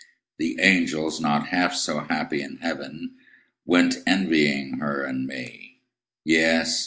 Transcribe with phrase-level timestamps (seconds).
[0.39, 3.17] The angels, not half so happy in heaven,
[3.67, 5.81] Went envying her and me
[6.25, 6.79] Yes!